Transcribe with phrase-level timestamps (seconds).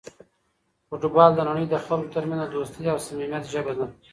[0.87, 3.85] فوټبال د نړۍ د خلکو ترمنځ د دوستۍ او صمیمیت ژبه ده.